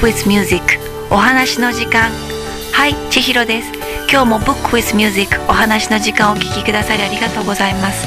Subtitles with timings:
[0.00, 0.78] with Music
[1.10, 2.10] お話の時間。
[2.72, 3.72] はい千尋です。
[4.10, 8.06] 今日も Book with Music お話の時間をお聞きくださりありがとうございます、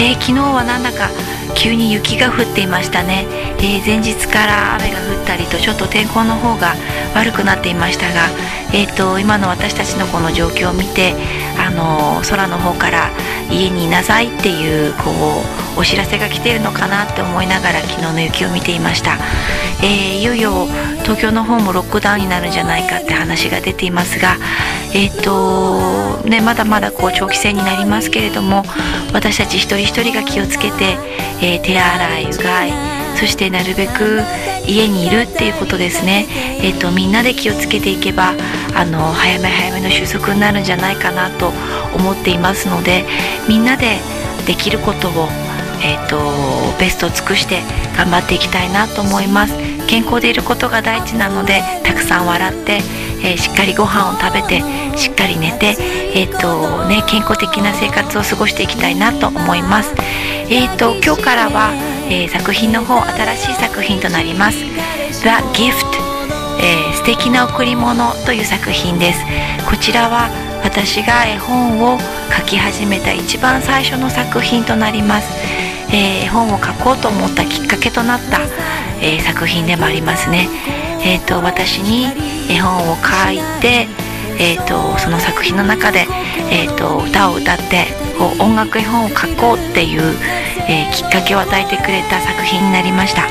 [0.00, 1.08] えー昨日はなんだか
[1.54, 3.26] 急に雪が降っていましたね、
[3.58, 6.74] えー前日から雨が降ったりとちょっと天候の方が
[7.14, 8.28] 悪くなっていましたが、
[8.74, 11.14] えー、と今の私たちのこの状況を見て、
[11.76, 13.10] の空の方から
[13.50, 15.10] 家にいなさいっていうこ
[15.76, 19.18] うお知らせが来ているのかなって思いながら昨日の雪を見ていました、
[19.82, 20.66] えーいよいよ
[21.02, 24.36] 東京の方もロックダウンになるんじゃないかって話が出ていますが
[24.94, 28.64] えっ、とねまだまだこう長期戦になりますけれども
[29.12, 30.96] 私たち一人一人が気をつけて、
[31.42, 34.22] えー手洗いうがいそしてなるべく
[34.66, 36.26] 家にいるっていうことですね、
[36.62, 38.34] えっとみんなで気をつけていけば
[38.74, 41.52] あの早め早めの収束になるんじゃないかなと
[41.94, 43.04] 思っていますので
[43.48, 43.96] みんなで
[44.46, 45.28] できることを、
[45.82, 46.18] えっと
[46.78, 47.62] ベストを尽くして
[47.96, 49.54] 頑張っていきたいなと思います
[49.86, 52.80] 健康でいることが第一なのでたくさん笑って、
[53.22, 54.60] えーしっかりご飯を食べて
[54.96, 55.76] しっかり寝て、
[56.14, 59.94] えっとね、健康的な生活を過ごしていきたいなと思います。
[60.48, 61.70] えっと今日からは、
[62.08, 64.58] えー作品の方新しい作品となります。
[64.58, 65.72] The Gift、
[66.60, 69.20] えー素敵な贈り物という作品です。
[69.68, 70.28] こちらは
[70.64, 71.98] 私が絵本を
[72.36, 75.28] 書き始めた一番最初の作品となります。
[75.92, 78.40] えー絵本を書こうと思ったきっかけとなった、
[79.00, 80.48] えー作品でもありますね。
[81.04, 82.06] えー、と私に
[82.50, 83.86] 絵本を書いて、
[84.38, 86.06] えー、とその作品の中で、
[86.50, 87.86] えー、と歌を歌って
[88.18, 90.02] こう音楽絵本を書こうっていう、
[90.68, 93.26] えーきっかけを与えてくれた作品になりました。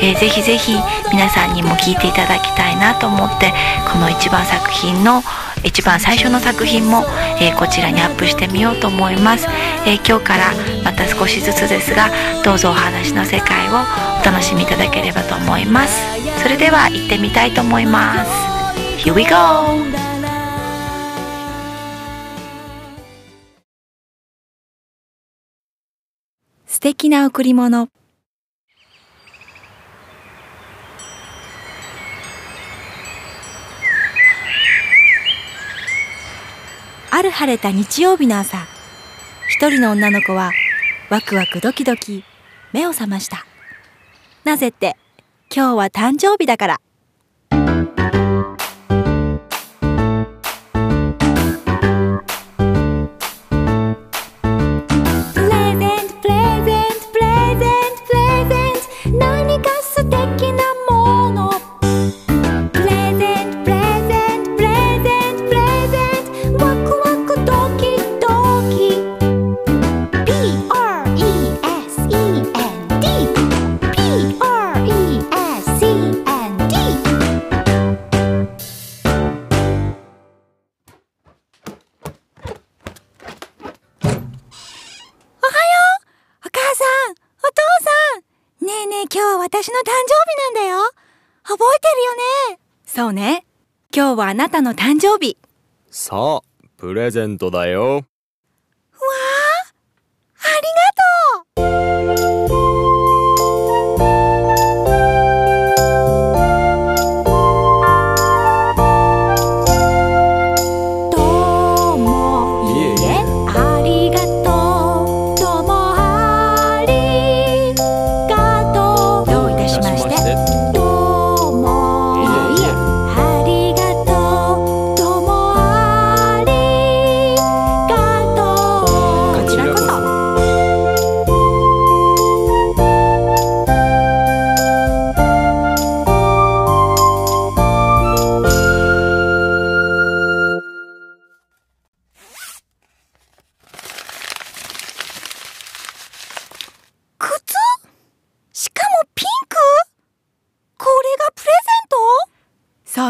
[0.00, 0.76] えーぜひぜひ
[1.12, 3.52] 皆さんにも聞いていただきたいなと思って
[3.90, 5.22] この一番作品の
[5.62, 7.04] 一番最初の作品も、
[7.40, 9.46] えーこちらにアップしてみようと思います、
[9.86, 10.52] えー今日から
[10.84, 12.10] また少しずつですが
[12.44, 13.72] どうぞお話の世界を
[14.20, 16.00] お楽しみいただければと思います
[16.42, 18.30] それでは行ってみたいと思います
[18.98, 20.03] Here we go!
[26.74, 27.88] 素敵な贈り物。
[37.12, 38.66] ある晴れた日曜日の朝
[39.48, 40.50] 一人の女の子は
[41.10, 42.24] ワクワクドキドキ
[42.72, 43.46] 目を覚ました。
[44.42, 44.96] なぜって
[45.54, 46.83] 今日は誕生日だから。
[89.14, 89.92] 今日は私の誕生
[90.50, 90.90] 日なんだよ。
[91.44, 92.58] 覚えてるよね。
[92.84, 93.46] そうね。
[93.94, 95.38] 今日はあなたの誕生日。
[95.88, 96.40] さあ、
[96.76, 98.04] プレゼントだよ。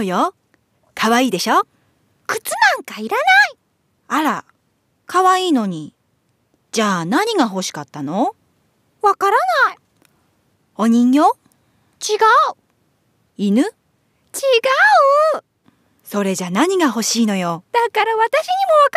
[0.07, 0.35] よ。
[0.95, 1.63] かわいいでしょ？
[2.27, 3.27] 靴なんかいらない
[4.09, 4.45] あら、
[5.07, 5.95] かわいいのに。
[6.73, 8.35] じゃあ何が欲しかったの？
[9.03, 9.37] わから
[9.67, 9.79] ない。
[10.77, 11.21] お人形？
[11.21, 12.19] 違う。
[13.37, 13.63] 犬？
[13.63, 13.71] 違う
[16.03, 17.63] それじゃ何が欲しいのよ？
[17.73, 18.91] だから私にもわ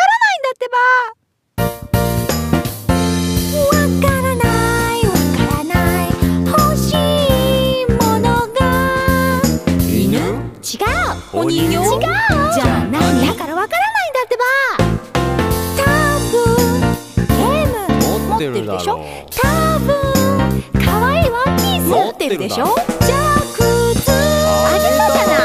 [18.78, 18.98] でしょ？
[19.30, 22.64] 多分可愛いワンピース持ってるでしょ？
[22.64, 25.42] じゃあ靴あげたじゃな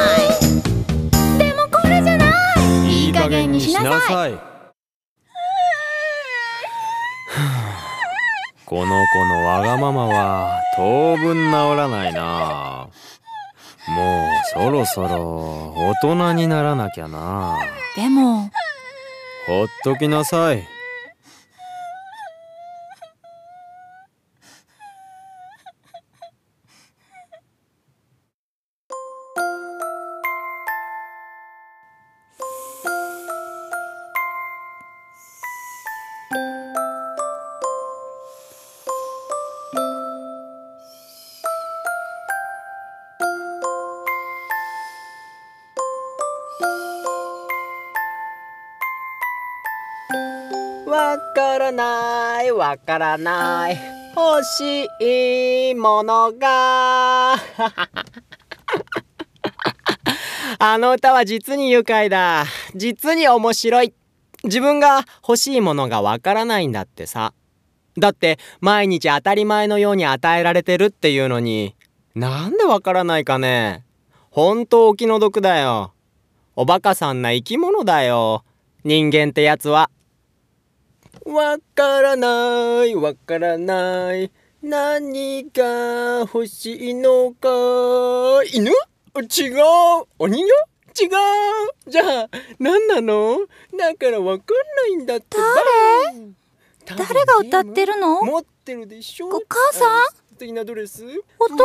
[1.37, 1.39] い。
[1.39, 2.25] でもこれじゃな
[2.83, 2.87] い。
[2.87, 4.39] いい加減にしなさい。
[8.65, 12.89] この子のわがままは当分治らないな。
[13.87, 17.59] もうそろそろ大人にならなきゃな。
[17.95, 18.49] でも。
[19.45, 20.65] ほっときなさい。
[51.53, 53.77] からないわからない。
[54.15, 54.89] 欲し
[55.69, 57.33] いものが。
[60.57, 62.45] あの歌は実に愉快だ。
[62.73, 63.93] 実に面白い。
[64.45, 67.35] 自分が欲しいものがわからないんだってさ。
[67.99, 71.75] だって毎日当たり前のように与えられてるっていうのに
[72.15, 73.85] なんでわからないかね。
[74.31, 75.93] ほんとお気の毒だよ。
[76.55, 78.43] おバカさんな生き物だよ。
[78.83, 79.91] 人間ってやつは
[81.25, 84.29] わからないわからない。
[84.61, 87.49] 何が欲しいのか。
[88.53, 88.71] 犬？
[88.71, 88.75] 違う。
[90.19, 90.45] お人
[90.95, 91.11] 形違う。
[91.87, 92.29] じゃあ
[92.59, 93.37] 何なの？
[93.77, 94.57] だからわかん
[94.97, 95.37] ないんだって
[96.85, 96.97] 誰？
[97.05, 98.21] 誰が歌ってるの？
[98.21, 99.27] 持ってるでしょ？
[99.27, 99.89] お母さん？
[99.89, 101.05] あ素敵なドレス？
[101.39, 101.63] お父さ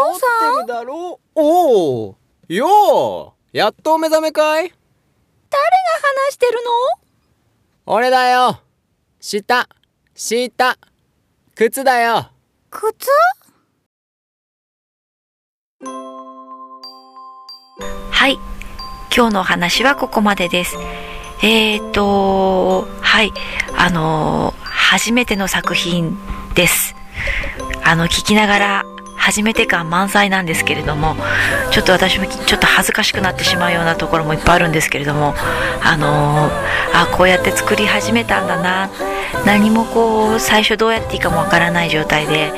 [0.51, 0.55] ん？
[0.55, 1.41] 持ってるだろう。
[1.41, 2.17] おお
[2.49, 4.69] ようやっとお目覚めかい？
[4.71, 4.75] 話
[6.33, 6.53] してる
[7.87, 7.95] の？
[7.95, 8.61] 俺だよ
[9.21, 9.69] 下
[10.15, 10.79] 下
[11.57, 12.31] 靴だよ。
[12.71, 13.09] 靴？
[18.11, 18.39] はい。
[19.15, 20.77] 今日のお話はここまでです。
[21.43, 23.33] えーとはい。
[23.77, 26.17] あのー初めての作品
[26.55, 26.95] です。
[27.85, 28.85] あの聞きながら
[29.29, 31.15] 初めて感満載なんですけれども
[31.71, 35.35] ちょっと私もちょっと恥ずかしくなってしまうようなところもいっぱいあるんですけれども
[35.83, 36.51] あのー
[36.95, 38.91] あこうやって作り始めたんだな。
[39.45, 42.51] 何もこう最初どうやっていいかもわからない状態で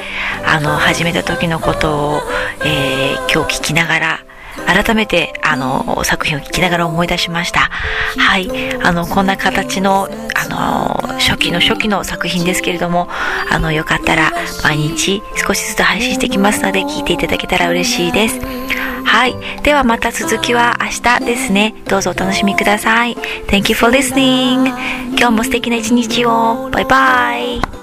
[0.46, 2.22] あの始めた時のことを、
[2.64, 4.24] えー今日聞きながら
[4.66, 7.70] 改めてあの作品を聞きながら思い出しました。
[8.16, 8.48] はい。
[8.82, 13.08] あのこんな形のあの初期の初期の作品ですけれども
[13.50, 14.32] あのよかったら
[14.62, 18.40] 毎日少しずつ配信してきますので聞いていただけたら嬉しいです。
[19.04, 19.34] はい。
[19.62, 21.74] ではまた続きは明日ですね。
[21.88, 23.16] どうぞお楽しみください。
[23.48, 24.68] Thank you for listening
[25.18, 26.70] 今日も素敵な一日を。
[26.70, 27.79] バイバイ